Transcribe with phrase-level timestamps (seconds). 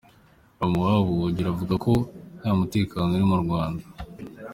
[0.57, 1.93] Bamuha ubuhungiro avuga ko
[2.39, 3.83] ntamutekano uri mu Rwanda.